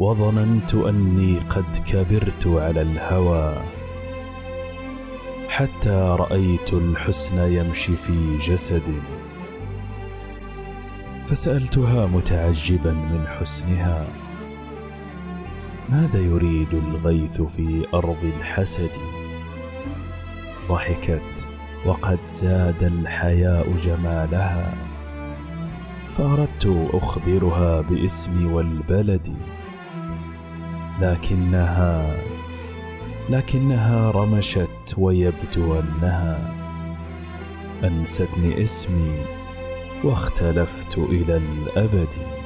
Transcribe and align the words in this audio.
وظننت 0.00 0.74
أني 0.74 1.38
قد 1.38 1.76
كبرت 1.86 2.46
على 2.46 2.82
الهوى 2.82 3.56
حتى 5.48 6.16
رأيت 6.18 6.72
الحسن 6.72 7.38
يمشي 7.38 7.96
في 7.96 8.36
جسدي 8.36 9.00
فسألتها 11.26 12.06
متعجبا 12.06 12.92
من 12.92 13.26
حسنها 13.26 14.06
ماذا 15.88 16.18
يريد 16.18 16.74
الغيث 16.74 17.42
في 17.42 17.86
أرض 17.94 18.24
الحسد؟ 18.38 18.96
ضحكت 20.68 21.48
وقد 21.86 22.18
زاد 22.28 22.82
الحياء 22.82 23.76
جمالها 23.76 24.74
فأردت 26.12 26.88
أخبرها 26.92 27.80
باسمي 27.80 28.46
والبلد. 28.46 29.36
لكنها 31.00 32.16
لكنها 33.30 34.10
رمشت 34.10 34.94
ويبدو 34.98 35.80
أنها 35.80 36.54
أنستني 37.84 38.62
اسمي 38.62 39.12
واختلفت 40.04 40.98
إلى 40.98 41.36
الأبد. 41.36 42.39